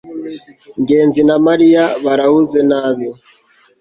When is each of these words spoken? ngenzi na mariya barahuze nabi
ngenzi 0.81 1.21
na 1.27 1.35
mariya 1.47 1.83
barahuze 2.03 2.59
nabi 2.69 3.07